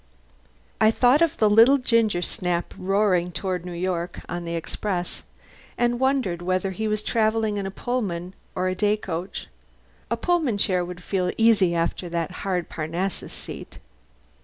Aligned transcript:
I 0.79 0.89
thought 0.89 1.21
of 1.21 1.37
the 1.37 1.47
little 1.47 1.77
gingersnap 1.77 2.73
roaring 2.75 3.31
toward 3.31 3.67
New 3.67 3.73
York 3.73 4.21
on 4.27 4.45
the 4.45 4.55
express, 4.55 5.21
and 5.77 5.99
wondered 5.99 6.41
whether 6.41 6.71
he 6.71 6.87
was 6.87 7.03
travelling 7.03 7.57
in 7.57 7.67
a 7.67 7.69
Pullman 7.69 8.33
or 8.55 8.67
a 8.67 8.73
day 8.73 8.97
coach. 8.97 9.45
A 10.09 10.17
Pullman 10.17 10.57
chair 10.57 10.83
would 10.83 11.03
feel 11.03 11.31
easy 11.37 11.75
after 11.75 12.09
that 12.09 12.31
hard 12.41 12.67
Parnassus 12.67 13.31
seat. 13.31 13.77